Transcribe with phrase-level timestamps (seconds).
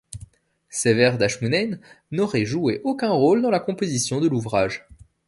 [0.71, 1.77] Sévère d'Achmounein
[2.09, 4.87] n'aurait joué aucun rôle dans la composition de l'ouvrage.